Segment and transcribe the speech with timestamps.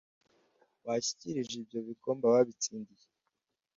[0.85, 3.07] washyikirije ibyo bikombe ababitsindiye